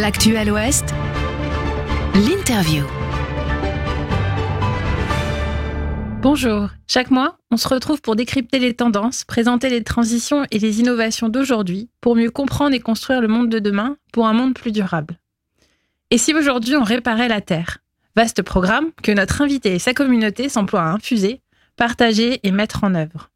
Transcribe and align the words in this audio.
L'actuel 0.00 0.50
Ouest, 0.50 0.92
l'interview. 2.16 2.82
Bonjour. 6.20 6.70
Chaque 6.88 7.12
mois, 7.12 7.38
on 7.52 7.56
se 7.56 7.68
retrouve 7.68 8.00
pour 8.00 8.16
décrypter 8.16 8.58
les 8.58 8.74
tendances, 8.74 9.22
présenter 9.22 9.70
les 9.70 9.84
transitions 9.84 10.46
et 10.50 10.58
les 10.58 10.80
innovations 10.80 11.28
d'aujourd'hui 11.28 11.90
pour 12.00 12.16
mieux 12.16 12.32
comprendre 12.32 12.74
et 12.74 12.80
construire 12.80 13.20
le 13.20 13.28
monde 13.28 13.48
de 13.48 13.60
demain 13.60 13.96
pour 14.12 14.26
un 14.26 14.32
monde 14.32 14.54
plus 14.54 14.72
durable. 14.72 15.20
Et 16.10 16.18
si 16.18 16.34
aujourd'hui 16.34 16.74
on 16.74 16.82
réparait 16.82 17.28
la 17.28 17.40
Terre? 17.40 17.78
Vaste 18.16 18.42
programme 18.42 18.90
que 19.00 19.12
notre 19.12 19.42
invité 19.42 19.76
et 19.76 19.78
sa 19.78 19.94
communauté 19.94 20.48
s'emploient 20.48 20.82
à 20.82 20.92
infuser, 20.92 21.40
partager 21.76 22.40
et 22.42 22.50
mettre 22.50 22.82
en 22.82 22.96
œuvre. 22.96 23.30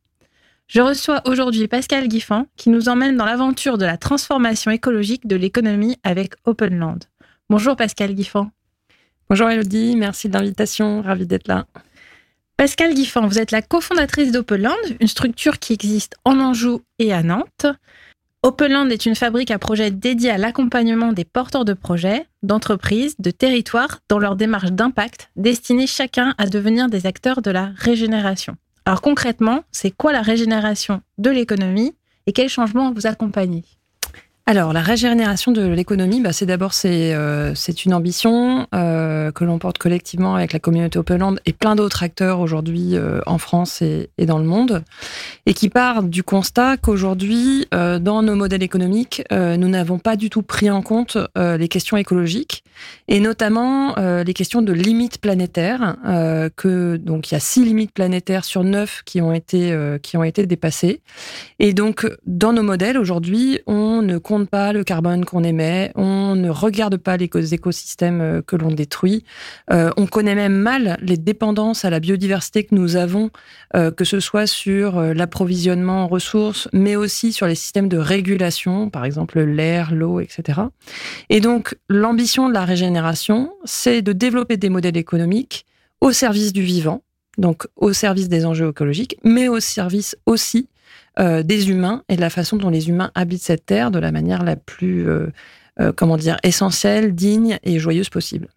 Je 0.68 0.82
reçois 0.82 1.22
aujourd'hui 1.24 1.66
Pascal 1.66 2.08
Guiffan 2.08 2.44
qui 2.58 2.68
nous 2.68 2.90
emmène 2.90 3.16
dans 3.16 3.24
l'aventure 3.24 3.78
de 3.78 3.86
la 3.86 3.96
transformation 3.96 4.70
écologique 4.70 5.26
de 5.26 5.34
l'économie 5.34 5.96
avec 6.04 6.34
Openland. 6.44 6.98
Bonjour 7.48 7.74
Pascal 7.74 8.12
Guiffan. 8.14 8.50
Bonjour 9.30 9.48
Elodie, 9.48 9.96
merci 9.96 10.28
de 10.28 10.34
l'invitation, 10.34 11.00
ravi 11.00 11.26
d'être 11.26 11.48
là. 11.48 11.64
Pascal 12.58 12.92
Guiffan, 12.92 13.26
vous 13.26 13.38
êtes 13.38 13.50
la 13.50 13.62
cofondatrice 13.62 14.30
d'Openland, 14.30 14.76
une 15.00 15.08
structure 15.08 15.58
qui 15.58 15.72
existe 15.72 16.16
en 16.26 16.38
Anjou 16.38 16.82
et 16.98 17.14
à 17.14 17.22
Nantes. 17.22 17.64
Openland 18.42 18.90
est 18.90 19.06
une 19.06 19.14
fabrique 19.14 19.50
à 19.50 19.58
projets 19.58 19.90
dédiée 19.90 20.32
à 20.32 20.36
l'accompagnement 20.36 21.14
des 21.14 21.24
porteurs 21.24 21.64
de 21.64 21.72
projets, 21.72 22.26
d'entreprises, 22.42 23.14
de 23.18 23.30
territoires 23.30 24.00
dans 24.10 24.18
leur 24.18 24.36
démarche 24.36 24.72
d'impact, 24.72 25.30
destinée 25.34 25.86
chacun 25.86 26.34
à 26.36 26.44
devenir 26.44 26.90
des 26.90 27.06
acteurs 27.06 27.40
de 27.40 27.50
la 27.50 27.72
régénération. 27.74 28.58
Alors 28.88 29.02
concrètement, 29.02 29.64
c'est 29.70 29.90
quoi 29.90 30.12
la 30.12 30.22
régénération 30.22 31.02
de 31.18 31.28
l'économie 31.28 31.94
et 32.24 32.32
quels 32.32 32.48
changements 32.48 32.90
vous 32.90 33.06
accompagnez? 33.06 33.66
Alors, 34.48 34.72
la 34.72 34.80
régénération 34.80 35.52
de 35.52 35.60
l'économie, 35.60 36.22
bah, 36.22 36.32
c'est 36.32 36.46
d'abord 36.46 36.72
c'est 36.72 37.12
euh, 37.12 37.52
une 37.84 37.92
ambition 37.92 38.66
euh, 38.74 39.30
que 39.30 39.44
l'on 39.44 39.58
porte 39.58 39.76
collectivement 39.76 40.36
avec 40.36 40.54
la 40.54 40.58
communauté 40.58 40.98
Openland 40.98 41.38
et 41.44 41.52
plein 41.52 41.76
d'autres 41.76 42.02
acteurs 42.02 42.40
aujourd'hui 42.40 42.96
euh, 42.96 43.20
en 43.26 43.36
France 43.36 43.82
et, 43.82 44.08
et, 44.16 44.24
dans 44.24 44.38
le 44.38 44.46
monde, 44.46 44.84
et 45.44 45.52
qui 45.52 45.68
part 45.68 46.02
du 46.02 46.22
constat 46.22 46.78
qu'aujourd'hui, 46.78 47.66
euh, 47.74 47.98
dans 47.98 48.22
nos 48.22 48.36
modèles 48.36 48.62
économiques, 48.62 49.22
euh, 49.32 49.58
nous 49.58 49.68
n'avons 49.68 49.98
pas 49.98 50.16
du 50.16 50.30
tout 50.30 50.40
pris 50.40 50.70
en 50.70 50.80
compte 50.80 51.18
les 51.36 51.68
questions 51.68 51.98
écologiques 51.98 52.64
et 53.08 53.20
notamment 53.20 53.96
les 53.96 54.34
questions 54.34 54.62
de 54.62 54.72
limites 54.72 55.20
planétaires. 55.20 55.96
que 56.56 56.96
donc 56.96 57.30
il 57.30 57.34
y 57.34 57.36
a 57.36 57.40
six 57.40 57.64
limites 57.64 57.92
planétaires 57.92 58.44
sur 58.44 58.64
neuf 58.64 59.02
qui 59.04 59.20
ont 59.20 59.32
été 59.32 59.76
qui 60.02 60.16
ont 60.16 60.22
été 60.22 60.46
dépassées, 60.46 61.00
et 61.58 61.72
donc 61.72 62.08
dans 62.26 62.52
nos 62.52 62.62
modèles 62.62 62.96
aujourd'hui, 62.98 63.60
on 63.66 64.02
ne 64.02 64.18
compte 64.18 64.37
pas 64.46 64.72
le 64.72 64.84
carbone 64.84 65.24
qu'on 65.24 65.44
émet, 65.44 65.92
on 65.94 66.34
ne 66.34 66.50
regarde 66.50 66.96
pas 66.96 67.16
les 67.16 67.54
écosystèmes 67.54 68.20
euh, 68.20 68.42
que 68.42 68.56
l'on 68.56 68.70
détruit, 68.70 69.24
euh, 69.70 69.90
on 69.96 70.06
connaît 70.06 70.34
même 70.34 70.56
mal 70.56 70.98
les 71.00 71.16
dépendances 71.16 71.84
à 71.84 71.90
la 71.90 72.00
biodiversité 72.00 72.64
que 72.64 72.74
nous 72.74 72.96
avons, 72.96 73.30
euh, 73.76 73.90
que 73.90 74.04
ce 74.04 74.20
soit 74.20 74.46
sur 74.46 75.00
l'approvisionnement 75.00 76.04
en 76.04 76.08
ressources, 76.08 76.68
mais 76.72 76.96
aussi 76.96 77.32
sur 77.32 77.46
les 77.46 77.54
systèmes 77.54 77.88
de 77.88 77.98
régulation, 77.98 78.90
par 78.90 79.04
exemple 79.04 79.40
l'air, 79.40 79.94
l'eau, 79.94 80.20
etc. 80.20 80.60
Et 81.30 81.40
donc 81.40 81.76
l'ambition 81.88 82.48
de 82.48 82.54
la 82.54 82.64
régénération, 82.64 83.52
c'est 83.64 84.02
de 84.02 84.12
développer 84.12 84.56
des 84.56 84.68
modèles 84.70 84.96
économiques 84.96 85.66
au 86.00 86.12
service 86.12 86.52
du 86.52 86.62
vivant, 86.62 87.02
donc 87.38 87.66
au 87.76 87.92
service 87.92 88.28
des 88.28 88.46
enjeux 88.46 88.70
écologiques, 88.70 89.16
mais 89.24 89.48
au 89.48 89.60
service 89.60 90.16
aussi 90.26 90.68
euh, 91.18 91.42
des 91.42 91.70
humains 91.70 92.02
et 92.08 92.16
de 92.16 92.20
la 92.20 92.30
façon 92.30 92.56
dont 92.56 92.70
les 92.70 92.88
humains 92.88 93.10
habitent 93.14 93.42
cette 93.42 93.66
terre 93.66 93.90
de 93.90 93.98
la 93.98 94.12
manière 94.12 94.44
la 94.44 94.56
plus, 94.56 95.08
euh, 95.08 95.26
euh, 95.80 95.92
comment 95.94 96.16
dire, 96.16 96.36
essentielle, 96.42 97.14
digne 97.14 97.58
et 97.64 97.78
joyeuse 97.78 98.08
possible. 98.08 98.48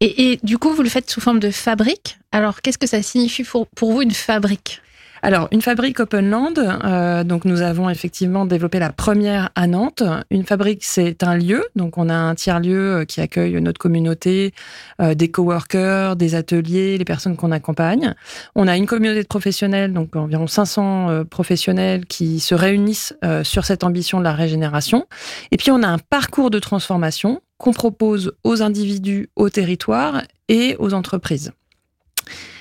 Et, 0.00 0.32
et, 0.32 0.40
du 0.42 0.58
coup, 0.58 0.70
vous 0.70 0.82
le 0.82 0.88
faites 0.88 1.08
sous 1.08 1.20
forme 1.20 1.40
de 1.40 1.50
fabrique? 1.50 2.18
Alors, 2.32 2.60
qu'est-ce 2.60 2.78
que 2.78 2.86
ça 2.86 3.00
signifie 3.00 3.44
pour, 3.44 3.66
pour 3.68 3.92
vous 3.92 4.02
une 4.02 4.10
fabrique? 4.10 4.82
Alors, 5.24 5.48
une 5.52 5.62
fabrique 5.62 6.00
Openland, 6.00 6.58
euh, 6.58 7.24
donc 7.24 7.46
nous 7.46 7.62
avons 7.62 7.88
effectivement 7.88 8.44
développé 8.44 8.78
la 8.78 8.92
première 8.92 9.48
à 9.54 9.66
Nantes. 9.66 10.02
Une 10.30 10.44
fabrique, 10.44 10.84
c'est 10.84 11.22
un 11.22 11.34
lieu, 11.34 11.64
donc 11.76 11.96
on 11.96 12.10
a 12.10 12.14
un 12.14 12.34
tiers-lieu 12.34 12.96
euh, 12.96 13.04
qui 13.06 13.22
accueille 13.22 13.58
notre 13.62 13.78
communauté, 13.78 14.52
euh, 15.00 15.14
des 15.14 15.30
coworkers, 15.30 16.16
des 16.16 16.34
ateliers, 16.34 16.98
les 16.98 17.06
personnes 17.06 17.36
qu'on 17.36 17.52
accompagne. 17.52 18.14
On 18.54 18.68
a 18.68 18.76
une 18.76 18.84
communauté 18.84 19.22
de 19.22 19.26
professionnels, 19.26 19.94
donc 19.94 20.14
environ 20.14 20.46
500 20.46 21.08
euh, 21.08 21.24
professionnels 21.24 22.04
qui 22.04 22.38
se 22.38 22.54
réunissent 22.54 23.14
euh, 23.24 23.44
sur 23.44 23.64
cette 23.64 23.82
ambition 23.82 24.18
de 24.18 24.24
la 24.24 24.34
régénération. 24.34 25.06
Et 25.52 25.56
puis 25.56 25.70
on 25.70 25.82
a 25.82 25.88
un 25.88 25.98
parcours 25.98 26.50
de 26.50 26.58
transformation 26.58 27.40
qu'on 27.56 27.72
propose 27.72 28.32
aux 28.44 28.60
individus, 28.60 29.30
aux 29.36 29.48
territoires 29.48 30.20
et 30.48 30.76
aux 30.78 30.92
entreprises. 30.92 31.52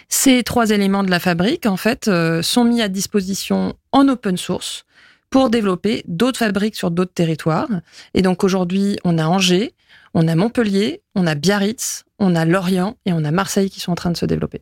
Ces 0.09 0.43
trois 0.43 0.69
éléments 0.69 1.03
de 1.03 1.11
la 1.11 1.19
fabrique, 1.19 1.65
en 1.65 1.77
fait, 1.77 2.07
euh, 2.07 2.41
sont 2.41 2.63
mis 2.63 2.81
à 2.81 2.87
disposition 2.87 3.73
en 3.91 4.07
open 4.07 4.37
source 4.37 4.85
pour 5.29 5.49
développer 5.49 6.03
d'autres 6.07 6.39
fabriques 6.39 6.75
sur 6.75 6.91
d'autres 6.91 7.13
territoires. 7.13 7.69
Et 8.13 8.21
donc 8.21 8.43
aujourd'hui, 8.43 8.97
on 9.03 9.17
a 9.17 9.25
Angers, 9.25 9.73
on 10.13 10.27
a 10.27 10.35
Montpellier, 10.35 11.01
on 11.15 11.25
a 11.25 11.33
Biarritz, 11.33 12.03
on 12.19 12.35
a 12.35 12.45
Lorient 12.45 12.97
et 13.05 13.13
on 13.13 13.23
a 13.23 13.31
Marseille 13.31 13.69
qui 13.69 13.79
sont 13.79 13.91
en 13.91 13.95
train 13.95 14.11
de 14.11 14.17
se 14.17 14.27
développer. 14.27 14.61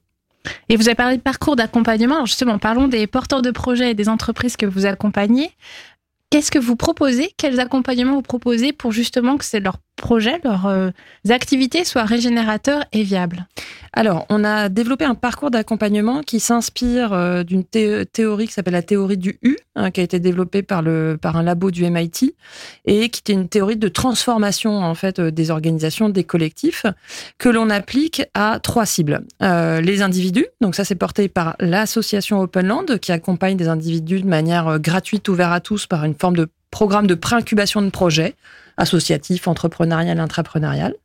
Et 0.69 0.77
vous 0.77 0.87
avez 0.87 0.95
parlé 0.95 1.17
de 1.17 1.21
parcours 1.21 1.55
d'accompagnement. 1.55 2.25
Justement, 2.25 2.57
parlons 2.57 2.87
des 2.87 3.05
porteurs 3.05 3.41
de 3.41 3.51
projets 3.51 3.91
et 3.91 3.93
des 3.93 4.09
entreprises 4.09 4.57
que 4.57 4.65
vous 4.65 4.85
accompagnez. 4.85 5.51
Qu'est-ce 6.31 6.49
que 6.49 6.59
vous 6.59 6.77
proposez? 6.77 7.33
Quels 7.35 7.59
accompagnements 7.59 8.13
vous 8.13 8.21
proposez 8.21 8.71
pour 8.71 8.93
justement 8.93 9.35
que 9.35 9.43
c'est 9.43 9.59
leur 9.59 9.79
projet, 9.97 10.39
leurs 10.45 10.65
euh, 10.65 10.89
activités 11.29 11.83
soient 11.83 12.05
régénérateurs 12.05 12.85
et 12.93 13.03
viables? 13.03 13.45
Alors, 13.93 14.25
on 14.29 14.45
a 14.45 14.69
développé 14.69 15.03
un 15.03 15.15
parcours 15.15 15.51
d'accompagnement 15.51 16.21
qui 16.21 16.39
s'inspire 16.39 17.11
euh, 17.11 17.43
d'une 17.43 17.65
thé 17.65 18.05
théorie 18.05 18.47
qui 18.47 18.53
s'appelle 18.53 18.73
la 18.73 18.81
théorie 18.81 19.17
du 19.17 19.37
U, 19.43 19.57
hein, 19.75 19.91
qui 19.91 19.99
a 19.99 20.03
été 20.03 20.21
développée 20.21 20.61
par, 20.61 20.81
le, 20.81 21.17
par 21.21 21.35
un 21.35 21.43
labo 21.43 21.69
du 21.69 21.83
MIT, 21.83 22.33
et 22.85 23.09
qui 23.09 23.19
était 23.19 23.33
une 23.33 23.49
théorie 23.49 23.75
de 23.75 23.89
transformation 23.89 24.79
en 24.79 24.95
fait 24.95 25.19
euh, 25.19 25.31
des 25.31 25.51
organisations, 25.51 26.07
des 26.07 26.23
collectifs, 26.23 26.85
que 27.37 27.49
l'on 27.49 27.69
applique 27.69 28.23
à 28.33 28.59
trois 28.63 28.85
cibles. 28.85 29.25
Les 29.41 30.01
individus, 30.01 30.45
donc 30.61 30.75
ça 30.75 30.85
c'est 30.85 30.95
porté 30.95 31.27
par 31.27 31.55
l'association 31.59 32.39
Openland, 32.39 32.99
qui 32.99 33.11
accompagne 33.11 33.57
des 33.57 33.67
individus 33.67 34.21
de 34.21 34.27
manière 34.27 34.79
gratuite, 34.79 35.27
ouverte 35.27 35.51
à 35.51 35.59
tous, 35.59 35.87
par 35.87 36.05
une 36.05 36.15
forme 36.21 36.37
de 36.37 36.47
programme 36.69 37.07
de 37.07 37.15
préincubation 37.15 37.81
de 37.81 37.89
projets 37.89 38.35
associatif, 38.77 39.47
entrepreneurial, 39.47 40.19
intrapreneurial, 40.19 40.95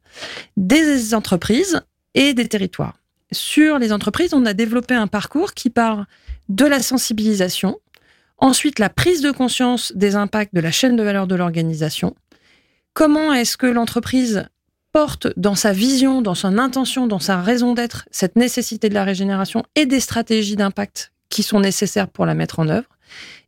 des 0.57 1.15
entreprises 1.15 1.81
et 2.15 2.35
des 2.35 2.49
territoires. 2.49 2.95
Sur 3.33 3.79
les 3.79 3.93
entreprises, 3.93 4.35
on 4.35 4.47
a 4.47 4.55
développé 4.55 4.95
un 4.95 5.09
parcours 5.09 5.53
qui 5.53 5.69
part 5.71 6.07
de 6.49 6.65
la 6.65 6.81
sensibilisation, 6.81 7.79
ensuite 8.39 8.79
la 8.79 8.89
prise 8.89 9.21
de 9.21 9.31
conscience 9.31 9.93
des 9.95 10.15
impacts 10.15 10.55
de 10.55 10.61
la 10.61 10.71
chaîne 10.71 10.97
de 10.97 11.03
valeur 11.03 11.27
de 11.27 11.35
l'organisation, 11.35 12.15
comment 12.95 13.33
est-ce 13.33 13.57
que 13.57 13.67
l'entreprise 13.67 14.47
porte 14.93 15.29
dans 15.37 15.57
sa 15.57 15.73
vision, 15.73 16.23
dans 16.23 16.35
son 16.35 16.57
intention, 16.57 17.07
dans 17.07 17.19
sa 17.19 17.43
raison 17.43 17.75
d'être, 17.75 18.07
cette 18.11 18.37
nécessité 18.37 18.89
de 18.89 18.95
la 18.95 19.05
régénération 19.05 19.65
et 19.75 19.85
des 19.85 20.01
stratégies 20.01 20.57
d'impact 20.57 21.13
qui 21.29 21.43
sont 21.43 21.61
nécessaires 21.61 22.09
pour 22.09 22.27
la 22.27 22.35
mettre 22.35 22.59
en 22.59 22.69
œuvre. 22.69 22.89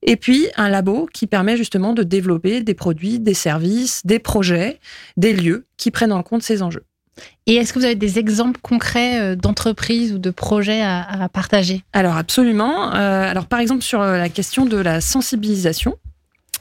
Et 0.03 0.16
puis 0.16 0.47
un 0.56 0.69
labo 0.69 1.09
qui 1.12 1.27
permet 1.27 1.56
justement 1.56 1.93
de 1.93 2.03
développer 2.03 2.62
des 2.62 2.75
produits, 2.75 3.19
des 3.19 3.34
services, 3.34 4.03
des 4.05 4.19
projets, 4.19 4.78
des 5.16 5.33
lieux 5.33 5.66
qui 5.77 5.91
prennent 5.91 6.12
en 6.12 6.22
compte 6.22 6.43
ces 6.43 6.62
enjeux. 6.62 6.84
Et 7.47 7.56
est-ce 7.56 7.72
que 7.72 7.81
vous 7.81 7.84
avez 7.84 7.97
des 7.97 8.21
exemples 8.21 8.61
concrets 8.62 9.21
euh, 9.21 9.34
d'entreprises 9.34 10.12
ou 10.12 10.19
de 10.19 10.31
projets 10.31 10.83
à, 10.83 11.25
à 11.25 11.28
partager? 11.28 11.83
Alors 11.93 12.16
absolument. 12.16 12.94
Euh, 12.94 13.28
alors 13.28 13.47
par 13.47 13.59
exemple 13.59 13.83
sur 13.83 14.00
la 14.00 14.28
question 14.28 14.66
de 14.66 14.77
la 14.77 15.00
sensibilisation, 15.00 15.97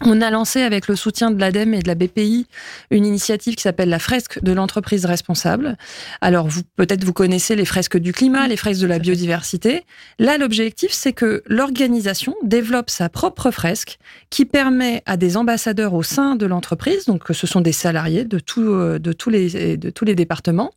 on 0.02 0.22
a 0.22 0.30
lancé 0.30 0.62
avec 0.62 0.88
le 0.88 0.96
soutien 0.96 1.32
de 1.32 1.40
l'ADEME 1.40 1.74
et 1.74 1.82
de 1.82 1.88
la 1.88 1.96
BPI 1.96 2.48
une 2.92 3.06
initiative 3.06 3.56
qui 3.56 3.64
s'appelle 3.64 3.90
la 3.90 4.00
fresque 4.00 4.42
de 4.44 4.52
l'entreprise 4.52 5.06
responsable. 5.06 5.78
Alors 6.22 6.48
vous 6.48 6.62
peut-être 6.76 7.04
vous 7.04 7.14
connaissez 7.14 7.56
les 7.56 7.66
fresques 7.66 7.98
du 7.98 8.14
climat, 8.14 8.48
les 8.48 8.58
fresques 8.58 8.82
de 8.82 8.88
la 8.88 9.00
biodiversité. 9.00 9.86
Là 10.20 10.38
l'objectif 10.38 10.92
c'est 10.92 11.14
que 11.14 11.44
l'organisation 11.48 12.36
développe 12.44 12.90
sa 12.90 13.10
propre 13.10 13.52
fresque 13.52 13.98
qui 14.30 14.46
permet 14.46 15.04
à 15.06 15.18
des 15.18 15.38
ambassadeurs 15.38 15.94
au 15.94 16.04
sein 16.04 16.36
de 16.36 16.46
l'entreprise, 16.46 17.06
donc 17.06 17.24
ce 17.32 17.48
sont 17.48 17.62
des 17.62 17.72
salariés 17.72 18.26
de, 18.26 18.40
tout, 18.40 18.64
de, 18.64 19.14
tous 19.14 19.30
les, 19.30 19.78
de 19.78 19.90
tous 19.90 20.06
les 20.06 20.16
départements, 20.16 20.72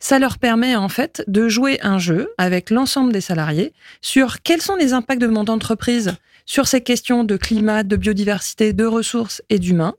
ça 0.00 0.18
leur 0.18 0.38
permet 0.38 0.76
en 0.76 0.88
fait 0.88 1.22
de 1.26 1.48
jouer 1.48 1.78
un 1.82 1.98
jeu 1.98 2.28
avec 2.38 2.70
l'ensemble 2.70 3.12
des 3.12 3.20
salariés 3.20 3.72
sur 4.00 4.42
quels 4.42 4.62
sont 4.62 4.76
les 4.76 4.92
impacts 4.92 5.20
de 5.20 5.26
mon 5.26 5.44
entreprise 5.46 6.14
sur 6.46 6.66
ces 6.66 6.80
questions 6.80 7.24
de 7.24 7.36
climat, 7.36 7.82
de 7.82 7.96
biodiversité, 7.96 8.72
de 8.72 8.84
ressources 8.84 9.42
et 9.50 9.58
d'humains, 9.58 9.94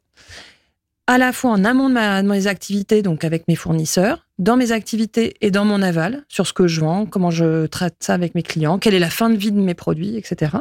à 1.07 1.17
la 1.17 1.31
fois 1.31 1.51
en 1.51 1.63
amont 1.63 1.89
de, 1.89 2.27
mes 2.27 2.47
activités, 2.47 3.01
donc 3.01 3.23
avec 3.23 3.47
mes 3.47 3.55
fournisseurs, 3.55 4.25
dans 4.39 4.57
mes 4.57 4.71
activités 4.71 5.35
et 5.41 5.51
dans 5.51 5.63
mon 5.63 5.81
aval, 5.81 6.23
sur 6.27 6.47
ce 6.47 6.53
que 6.53 6.67
je 6.67 6.81
vends, 6.81 7.05
comment 7.05 7.29
je 7.29 7.67
traite 7.67 7.97
ça 7.99 8.15
avec 8.15 8.33
mes 8.33 8.41
clients, 8.41 8.79
quelle 8.79 8.95
est 8.95 8.99
la 8.99 9.11
fin 9.11 9.29
de 9.29 9.37
vie 9.37 9.51
de 9.51 9.59
mes 9.59 9.75
produits, 9.75 10.17
etc. 10.17 10.57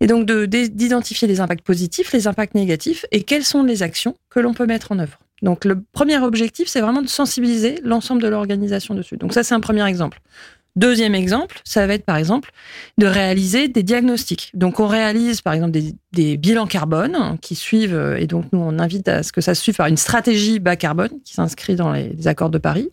Et 0.00 0.06
donc 0.06 0.26
d'identifier 0.26 1.28
les 1.28 1.40
impacts 1.40 1.64
positifs, 1.64 2.12
les 2.12 2.26
impacts 2.26 2.54
négatifs 2.54 3.04
et 3.12 3.22
quelles 3.22 3.44
sont 3.44 3.62
les 3.62 3.82
actions 3.82 4.16
que 4.30 4.40
l'on 4.40 4.54
peut 4.54 4.66
mettre 4.66 4.92
en 4.92 4.98
œuvre. 4.98 5.18
Donc 5.42 5.66
le 5.66 5.82
premier 5.92 6.18
objectif, 6.18 6.68
c'est 6.68 6.80
vraiment 6.80 7.02
de 7.02 7.08
sensibiliser 7.08 7.78
l'ensemble 7.84 8.22
de 8.22 8.28
l'organisation 8.28 8.94
dessus. 8.94 9.18
Donc 9.18 9.34
ça, 9.34 9.42
c'est 9.42 9.54
un 9.54 9.60
premier 9.60 9.86
exemple. 9.86 10.20
Deuxième 10.76 11.14
exemple, 11.14 11.60
ça 11.64 11.86
va 11.86 11.94
être 11.94 12.04
par 12.04 12.16
exemple 12.16 12.50
de 12.98 13.06
réaliser 13.06 13.68
des 13.68 13.82
diagnostics. 13.82 14.50
Donc 14.52 14.78
on 14.78 14.86
réalise 14.86 15.40
par 15.40 15.54
exemple 15.54 15.72
des, 16.12 16.36
bilans 16.36 16.66
carbone 16.66 17.38
qui 17.40 17.54
suivent, 17.54 17.94
euh, 17.94 18.16
et 18.16 18.26
donc 18.26 18.46
nous 18.52 18.58
on 18.58 18.78
invite 18.78 19.08
à 19.08 19.22
ce 19.22 19.32
que 19.32 19.40
ça 19.40 19.54
se 19.54 19.62
suive 19.62 19.76
par 19.76 19.86
une 19.86 19.96
stratégie 19.96 20.58
bas 20.58 20.76
carbone 20.76 21.10
qui 21.24 21.34
s'inscrit 21.34 21.76
dans 21.76 21.92
les 21.92 22.28
accords 22.28 22.50
de 22.50 22.58
Paris. 22.58 22.90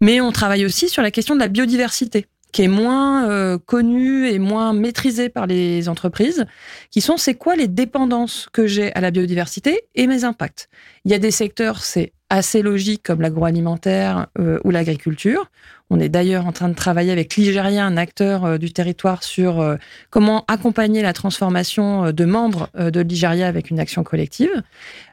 Mais 0.00 0.20
on 0.20 0.30
travaille 0.32 0.64
aussi 0.64 0.88
sur 0.88 1.02
la 1.02 1.10
question 1.10 1.34
de 1.34 1.40
la 1.40 1.48
biodiversité 1.48 2.26
qui 2.52 2.62
est 2.62 2.68
moins 2.68 3.28
euh, 3.28 3.58
connu 3.58 4.28
et 4.28 4.38
moins 4.38 4.72
maîtrisé 4.72 5.28
par 5.28 5.46
les 5.46 5.90
entreprises, 5.90 6.46
qui 6.90 7.02
sont 7.02 7.18
c'est 7.18 7.34
quoi 7.34 7.54
les 7.54 7.68
dépendances 7.68 8.48
que 8.50 8.66
j'ai 8.66 8.94
à 8.94 9.02
la 9.02 9.10
biodiversité 9.10 9.82
et 9.94 10.06
mes 10.06 10.24
impacts? 10.24 10.70
Il 11.04 11.10
y 11.10 11.14
a 11.14 11.18
des 11.18 11.30
secteurs, 11.30 11.82
c'est 11.82 12.12
assez 12.30 12.62
logique 12.62 13.02
comme 13.02 13.20
l'agroalimentaire 13.20 14.26
euh, 14.38 14.58
ou 14.64 14.70
l'agriculture. 14.70 15.50
On 15.90 16.00
est 16.00 16.08
d'ailleurs 16.08 16.46
en 16.46 16.52
train 16.52 16.68
de 16.68 16.74
travailler 16.74 17.12
avec 17.12 17.36
l'Igéria, 17.36 17.84
un 17.84 17.96
acteur 17.96 18.44
euh, 18.44 18.58
du 18.58 18.72
territoire, 18.72 19.22
sur 19.22 19.76
comment 20.10 20.44
accompagner 20.48 21.02
la 21.02 21.12
transformation 21.12 22.12
de 22.12 22.24
membres 22.24 22.68
de 22.76 23.00
l'Igéria 23.00 23.46
avec 23.46 23.70
une 23.70 23.78
action 23.78 24.02
collective. 24.02 24.62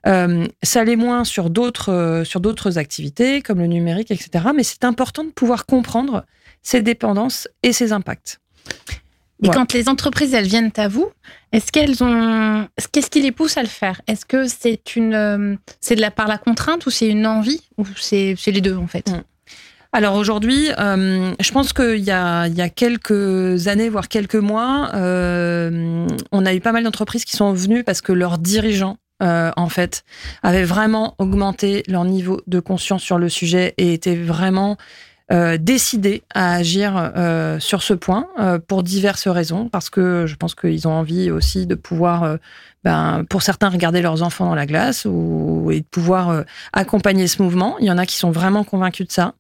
ça 0.06 0.84
l'est 0.84 0.96
moins 0.96 1.24
sur 1.24 1.50
d'autres 1.50 2.24
sur 2.26 2.40
d'autres 2.40 2.78
activités 2.78 3.42
comme 3.42 3.60
le 3.60 3.68
numérique, 3.68 4.12
etc. 4.12 4.46
Mais 4.56 4.64
c'est 4.64 4.84
important 4.84 5.24
de 5.24 5.32
pouvoir 5.32 5.66
comprendre 5.66 6.26
ses 6.62 6.82
dépendances 6.82 7.48
et 7.62 7.74
ses 7.74 7.92
impacts. 7.92 8.40
Et 9.44 9.50
quand 9.50 9.74
les 9.74 9.90
entreprises 9.90 10.34
elles 10.34 10.48
viennent 10.48 10.72
à 10.78 10.88
vous, 10.88 11.10
est-ce 11.52 11.72
qu'elles 11.72 12.04
ont, 12.04 12.68
qu'est-ce 12.92 13.10
qui 13.10 13.22
les 13.22 13.32
pousse 13.32 13.58
à 13.58 13.62
le 13.62 13.68
faire? 13.68 14.02
Est-ce 14.08 14.26
que 14.26 14.48
c'est 14.48 14.96
une, 14.96 15.14
euh, 15.14 15.56
c'est 15.82 15.96
de 15.96 16.02
la 16.02 16.12
par 16.12 16.28
la 16.28 16.38
contrainte 16.38 16.86
ou 16.86 16.90
c'est 16.90 17.08
une 17.08 17.28
envie? 17.28 17.62
Ou 17.78 17.86
c'est, 18.00 18.36
les 18.48 18.62
deux 18.62 18.76
en 18.76 18.88
fait? 18.88 19.10
Mm. 19.10 19.24
Alors 19.92 20.16
aujourd'hui, 20.16 20.70
euh, 20.80 21.34
je 21.40 21.52
pense 21.52 21.72
qu'il 21.72 22.00
y 22.00 22.10
a, 22.10 22.48
il 22.48 22.56
y 22.56 22.62
a 22.62 22.70
quelques 22.70 23.68
années, 23.68 23.90
voire 23.90 24.08
quelques 24.08 24.36
mois, 24.36 24.90
euh, 24.96 26.08
on 26.32 26.46
a 26.48 26.54
eu 26.56 26.62
pas 26.62 26.72
mal 26.72 26.84
d'entreprises 26.84 27.26
qui 27.26 27.36
sont 27.36 27.54
venues 27.54 27.84
parce 27.84 28.02
que 28.02 28.12
leurs 28.12 28.40
dirigeants 28.40 28.98
en 29.26 29.70
fait, 29.70 30.04
avaient 30.42 30.66
vraiment 30.66 31.16
augmenté 31.18 31.84
leur 31.88 32.04
niveau 32.04 32.42
de 32.46 32.60
conscience 32.60 33.02
sur 33.02 33.18
le 33.18 33.30
sujet 33.30 33.74
et 33.78 33.94
étaient 33.94 34.18
vraiment 34.18 34.76
euh, 35.34 35.58
décidé 35.58 36.22
à 36.36 36.54
agir 36.54 36.94
euh, 36.96 37.60
sur 37.60 37.82
ce 37.82 37.96
point 37.96 38.28
euh, 38.40 38.60
pour 38.60 38.84
diverses 38.84 39.28
raisons, 39.28 39.68
parce 39.68 39.90
que 39.90 40.28
je 40.28 40.36
pense 40.36 40.54
qu'ils 40.54 40.88
ont 40.88 40.92
envie 40.92 41.32
aussi 41.32 41.66
de 41.66 41.74
pouvoir 41.74 42.38
ben, 42.84 43.26
pour 43.30 43.42
certains, 43.42 43.70
regarder 43.70 44.02
leurs 44.02 44.24
enfants 44.24 44.46
dans 44.46 44.56
la 44.56 44.66
glace 44.66 45.06
ou, 45.06 45.70
et 45.72 45.80
de 45.80 45.86
pouvoir 45.86 46.30
euh, 46.30 46.44
accompagner 46.74 47.28
ce 47.28 47.42
mouvement. 47.42 47.78
Il 47.80 47.86
y 47.86 47.92
en 47.92 47.98
a 47.98 48.06
qui 48.06 48.18
sont 48.18 48.32
vraiment 48.32 48.64
convaincus 48.64 49.08
de 49.08 49.12
ça. 49.12 49.34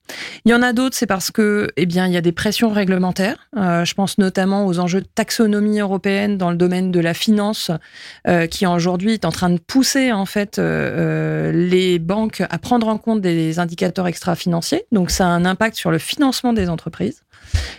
Il 0.45 0.51
y 0.51 0.55
en 0.55 0.61
a 0.61 0.73
d'autres, 0.73 0.95
c'est 0.95 1.07
parce 1.07 1.31
que, 1.31 1.69
eh 1.75 1.85
bien, 1.85 2.07
il 2.07 2.13
y 2.13 2.17
a 2.17 2.21
des 2.21 2.31
pressions 2.31 2.71
réglementaires. 2.71 3.49
Euh, 3.57 3.85
je 3.85 3.93
pense 3.93 4.17
notamment 4.17 4.65
aux 4.65 4.79
enjeux 4.79 5.01
de 5.01 5.07
taxonomie 5.13 5.79
européenne 5.79 6.37
dans 6.37 6.51
le 6.51 6.57
domaine 6.57 6.91
de 6.91 6.99
la 6.99 7.13
finance, 7.13 7.71
euh, 8.27 8.47
qui 8.47 8.65
aujourd'hui 8.65 9.13
est 9.13 9.25
en 9.25 9.31
train 9.31 9.49
de 9.49 9.59
pousser 9.59 10.11
en 10.11 10.25
fait 10.25 10.57
les 10.57 11.99
banques 11.99 12.41
à 12.49 12.57
prendre 12.57 12.87
en 12.87 12.97
compte 12.97 13.21
des 13.21 13.59
indicateurs 13.59 14.07
extra-financiers. 14.07 14.85
Donc, 14.91 15.11
ça 15.11 15.25
a 15.25 15.29
un 15.29 15.45
impact 15.45 15.75
sur 15.75 15.91
le 15.91 15.97
financement 15.97 16.53
des 16.53 16.69
entreprises. 16.69 17.22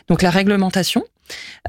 Donc, 0.08 0.22
la 0.22 0.30
réglementation. 0.30 1.04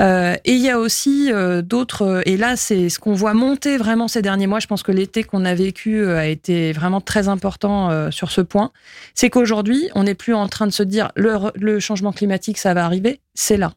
Euh, 0.01 0.36
et 0.44 0.51
il 0.51 0.62
y 0.62 0.69
a 0.69 0.80
aussi 0.80 1.31
euh, 1.31 1.62
d'autres, 1.62 2.01
euh, 2.01 2.21
et 2.25 2.36
là 2.36 2.57
c'est 2.57 2.89
ce 2.89 3.00
qu'on 3.00 3.13
voit 3.13 3.33
monter 3.33 3.77
vraiment 3.77 4.09
ces 4.09 4.21
derniers 4.21 4.47
mois, 4.47 4.59
je 4.59 4.68
pense 4.68 4.83
que 4.83 4.92
l'été 4.92 5.24
qu'on 5.24 5.45
a 5.45 5.56
vécu 5.56 6.06
a 6.06 6.27
été 6.27 6.74
vraiment 6.74 7.00
très 7.00 7.30
important 7.30 8.12
sur 8.12 8.31
ce 8.31 8.42
point, 8.42 8.71
c'est 9.13 9.30
qu'aujourd'hui 9.30 9.89
on 9.95 10.03
n'est 10.03 10.15
plus 10.15 10.33
en 10.33 10.47
train 10.50 10.68
de 10.68 10.74
se 10.74 10.83
dire 10.83 11.12
le, 11.15 11.38
le 11.56 11.80
changement 11.80 12.12
climatique 12.12 12.57
ça 12.57 12.74
va 12.74 12.86
arriver, 12.86 13.21
c'est 13.33 13.57
là. 13.57 13.74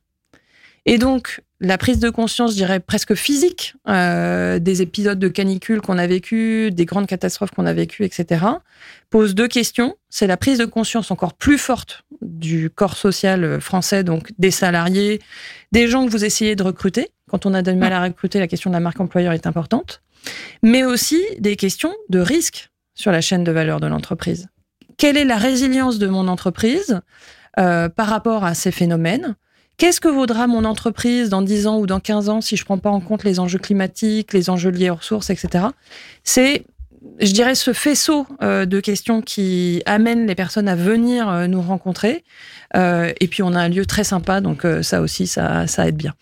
Et 0.87 0.99
donc 0.99 1.43
la 1.61 1.77
prise 1.77 1.99
de 1.99 2.09
conscience, 2.09 2.53
je 2.53 2.57
dirais 2.57 2.79
presque 2.79 3.15
physique, 3.15 3.75
euh, 3.89 4.59
des 4.59 4.81
épisodes 4.81 5.19
de 5.19 5.29
canicule 5.29 5.81
qu'on 5.81 5.99
a 5.99 6.07
vécu, 6.07 6.71
des 6.71 6.85
grandes 6.85 7.07
catastrophes 7.07 7.51
qu'on 7.51 7.67
a 7.67 7.73
vécues, 7.73 8.05
etc., 8.05 8.45
pose 9.11 9.35
deux 9.35 9.49
questions. 9.49 9.97
C'est 10.09 10.29
la 10.29 10.37
prise 10.37 10.59
de 10.59 10.65
conscience 10.67 11.11
encore 11.11 11.35
plus 11.35 11.59
forte 11.59 12.05
du 12.23 12.71
corps 12.71 12.97
social 12.97 13.61
français, 13.61 14.05
donc 14.05 14.31
des 14.39 14.53
salariés, 14.53 15.21
des 15.73 15.89
gens 15.89 16.07
que 16.07 16.11
vous 16.11 16.25
essayez 16.25 16.55
de 16.55 16.63
recruter. 16.63 17.09
Quand 17.29 17.45
on 17.45 17.55
a 17.55 17.63
du 17.63 17.75
mal 17.75 17.93
à 17.93 18.03
recruter, 18.03 18.39
la 18.39 18.49
question 18.49 18.71
de 18.71 18.75
la 18.75 18.81
marque 18.81 19.01
employeur 19.01 19.33
est 19.33 19.47
importante. 19.47 20.03
Mais 20.63 20.85
aussi 20.85 21.21
des 21.39 21.57
questions 21.57 21.95
de 22.09 22.21
risque 22.21 22.71
sur 22.95 23.13
la 23.13 23.21
chaîne 23.21 23.45
de 23.45 23.53
valeur 23.53 23.81
de 23.81 23.87
l'entreprise. 23.87 24.49
Quelle 24.97 25.17
est 25.17 25.25
la 25.25 25.37
résilience 25.37 25.99
de 25.99 26.09
mon 26.09 26.29
entreprise 26.29 27.01
euh, 27.59 27.89
par 27.89 28.09
rapport 28.09 28.45
à 28.45 28.55
ces 28.55 28.73
phénomènes? 28.73 29.37
Qu'est-ce 29.79 30.01
que 30.01 30.09
vaudra 30.09 30.49
mon 30.49 30.65
entreprise 30.65 31.29
dans 31.29 31.41
10 31.41 31.69
ans 31.69 31.79
ou 31.79 31.87
dans 31.87 32.01
15 32.01 32.29
ans 32.29 32.41
si 32.41 32.57
je 32.57 32.65
prends 32.65 32.79
pas 32.79 32.91
en 32.91 32.99
compte 32.99 33.23
les 33.23 33.39
enjeux 33.39 33.61
climatiques, 33.61 34.33
les 34.33 34.51
enjeux 34.51 34.71
liés 34.71 34.91
aux 34.91 34.97
ressources, 34.97 35.31
etc. 35.31 35.67
C'est, 36.25 36.65
je 37.21 37.31
dirais, 37.31 37.55
ce 37.55 37.73
faisceau 37.73 38.27
euh, 38.43 38.67
de 38.67 38.81
questions 38.81 39.23
qui 39.23 39.81
amènent 39.87 40.27
les 40.27 40.35
personnes 40.35 40.67
à 40.67 40.75
venir 40.75 41.29
euh, 41.29 41.47
nous 41.47 41.63
rencontrer. 41.63 42.25
Euh, 42.75 43.13
et 43.21 43.29
puis 43.29 43.45
on 43.45 43.55
a 43.55 43.61
un 43.61 43.69
lieu 43.69 43.87
très 43.87 44.03
sympa, 44.03 44.41
donc 44.41 44.67
ça 44.83 45.01
aussi, 45.01 45.29
ça, 45.29 45.69
ça 45.69 45.87
aide 45.87 45.97
bien. 45.97 46.15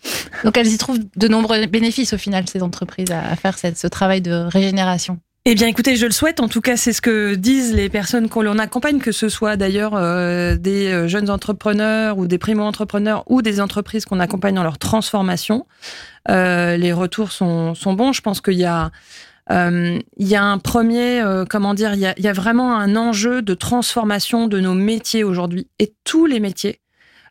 Donc 0.43 0.55
elles 0.55 0.71
y 0.71 0.77
trouvent 0.77 0.99
de 1.15 1.27
nombreux 1.27 1.65
bénéfices 1.65 2.13
au 2.13 2.17
final, 2.19 2.47
ces 2.47 2.61
entreprises, 2.61 3.09
à, 3.09 3.35
faire 3.35 3.57
ce 3.57 3.87
travail 3.87 4.21
de 4.21 4.33
régénération. 4.33 5.17
Eh 5.49 5.55
bien, 5.55 5.67
écoutez, 5.67 5.95
je 5.95 6.05
le 6.05 6.11
souhaite. 6.11 6.41
En 6.41 6.49
tout 6.49 6.59
cas, 6.59 6.75
c'est 6.75 6.91
ce 6.91 6.99
que 6.99 7.35
disent 7.35 7.73
les 7.73 7.87
personnes 7.87 8.27
qu'on 8.27 8.59
accompagne, 8.59 8.99
que 8.99 9.13
ce 9.13 9.29
soit 9.29 9.55
d'ailleurs 9.55 9.93
euh, 9.95 10.57
des 10.57 10.91
euh, 10.91 11.07
jeunes 11.07 11.29
entrepreneurs 11.29 12.17
ou 12.17 12.27
des 12.27 12.37
primo-entrepreneurs 12.37 13.23
ou 13.27 13.41
des 13.41 13.61
entreprises 13.61 14.03
qu'on 14.03 14.19
accompagne 14.19 14.55
dans 14.55 14.63
leur 14.63 14.77
transformation. 14.77 15.65
Euh, 16.29 16.75
les 16.75 16.91
retours 16.91 17.31
sont, 17.31 17.75
sont, 17.75 17.93
bons. 17.93 18.11
Je 18.11 18.19
pense 18.19 18.41
qu'il 18.41 18.55
y 18.55 18.65
a 18.65 18.91
il 19.49 20.03
y 20.17 20.35
a 20.35 20.43
un 20.43 20.57
premier, 20.57 21.23
comment 21.49 21.73
dire, 21.73 21.93
il 21.93 22.01
y, 22.01 22.05
a, 22.05 22.13
il 22.17 22.25
y 22.25 22.27
a 22.27 22.33
vraiment 22.33 22.77
un 22.77 22.97
enjeu 22.97 23.41
de 23.41 23.53
transformation 23.53 24.47
de 24.47 24.59
nos 24.59 24.73
métiers 24.73 25.23
aujourd'hui 25.23 25.69
et 25.79 25.93
tous 26.03 26.25
les 26.25 26.41
métiers 26.41 26.81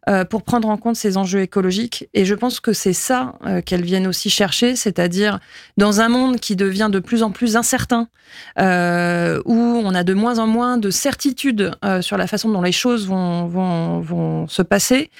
euh, 0.09 0.25
pour 0.25 0.45
prendre 0.45 0.69
en 0.69 0.77
compte 0.77 0.95
ces 0.95 1.17
enjeux 1.17 1.41
écologiques. 1.41 2.09
Et 2.15 2.25
je 2.25 2.37
pense 2.37 2.61
que 2.61 2.73
c'est 2.73 2.93
ça 2.93 3.35
euh, 3.45 3.61
qu'elles 3.61 3.83
viennent 3.83 4.07
aussi 4.07 4.31
chercher, 4.31 4.77
c'est-à-dire 4.77 5.41
dans 5.79 6.01
un 6.01 6.09
monde 6.09 6.39
qui 6.39 6.55
devient 6.55 6.89
de 6.93 7.01
plus 7.01 7.25
en 7.25 7.33
plus 7.33 7.57
incertain, 7.57 8.07
euh, 8.61 9.43
où 9.47 9.55
on 9.55 9.95
a 9.97 10.05
de 10.05 10.15
moins 10.15 10.39
en 10.39 10.47
moins 10.47 10.79
de 10.79 10.91
certitude 10.91 11.73
sur 12.03 12.17
la 12.17 12.29
façon 12.29 12.51
dont 12.51 12.63
les 12.63 12.71
choses 12.71 13.09
vont, 13.09 13.47
vont, 13.47 13.99
vont 13.99 14.47
se 14.47 14.63
passer, 14.63 15.11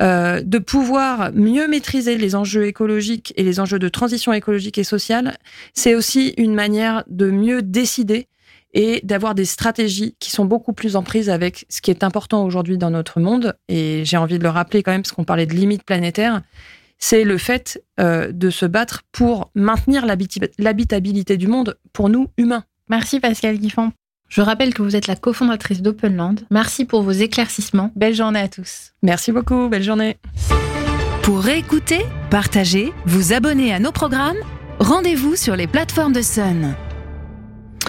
de 0.00 0.58
pouvoir 0.58 1.32
mieux 1.32 1.68
maîtriser 1.68 2.16
les 2.16 2.34
enjeux 2.34 2.66
écologiques 2.66 3.32
et 3.36 3.44
les 3.44 3.60
enjeux 3.60 3.78
de 3.78 3.88
transition 3.88 4.32
écologique 4.32 4.78
et 4.78 4.84
sociale, 4.84 5.36
c'est 5.74 5.94
aussi 5.94 6.34
une 6.36 6.54
manière 6.54 7.04
de 7.08 7.30
mieux 7.30 7.62
décider 7.62 8.26
et 8.74 9.00
d'avoir 9.04 9.34
des 9.34 9.44
stratégies 9.44 10.16
qui 10.18 10.30
sont 10.30 10.44
beaucoup 10.44 10.72
plus 10.72 10.96
en 10.96 11.02
prise 11.02 11.28
avec 11.28 11.66
ce 11.68 11.80
qui 11.80 11.90
est 11.90 12.04
important 12.04 12.44
aujourd'hui 12.44 12.78
dans 12.78 12.90
notre 12.90 13.20
monde. 13.20 13.54
Et 13.68 14.04
j'ai 14.04 14.16
envie 14.16 14.38
de 14.38 14.42
le 14.42 14.48
rappeler 14.48 14.82
quand 14.82 14.92
même, 14.92 15.02
parce 15.02 15.12
qu'on 15.12 15.24
parlait 15.24 15.46
de 15.46 15.54
limites 15.54 15.84
planétaires, 15.84 16.42
c'est 16.98 17.24
le 17.24 17.36
fait 17.36 17.82
euh, 18.00 18.30
de 18.32 18.48
se 18.50 18.64
battre 18.64 19.02
pour 19.12 19.50
maintenir 19.54 20.06
l'habitabilité 20.06 21.36
du 21.36 21.48
monde 21.48 21.76
pour 21.92 22.08
nous 22.08 22.28
humains. 22.36 22.64
Merci 22.88 23.20
Pascal 23.20 23.58
Guiffon. 23.58 23.92
Je 24.28 24.40
rappelle 24.40 24.72
que 24.72 24.82
vous 24.82 24.96
êtes 24.96 25.08
la 25.08 25.16
cofondatrice 25.16 25.82
d'Openland. 25.82 26.40
Merci 26.50 26.86
pour 26.86 27.02
vos 27.02 27.10
éclaircissements. 27.10 27.90
Belle 27.96 28.14
journée 28.14 28.40
à 28.40 28.48
tous. 28.48 28.92
Merci 29.02 29.30
beaucoup. 29.30 29.68
Belle 29.68 29.82
journée. 29.82 30.16
Pour 31.22 31.40
réécouter, 31.40 32.00
partager, 32.30 32.92
vous 33.04 33.32
abonner 33.32 33.74
à 33.74 33.78
nos 33.78 33.92
programmes, 33.92 34.38
rendez-vous 34.78 35.36
sur 35.36 35.54
les 35.54 35.66
plateformes 35.66 36.12
de 36.12 36.22
Sun. 36.22 36.74